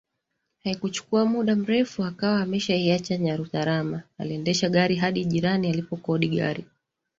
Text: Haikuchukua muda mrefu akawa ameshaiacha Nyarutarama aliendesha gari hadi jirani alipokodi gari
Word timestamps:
Haikuchukua 0.63 1.25
muda 1.25 1.55
mrefu 1.55 2.03
akawa 2.03 2.41
ameshaiacha 2.41 3.17
Nyarutarama 3.17 4.01
aliendesha 4.17 4.69
gari 4.69 4.95
hadi 4.95 5.25
jirani 5.25 5.69
alipokodi 5.69 6.27
gari 6.27 6.65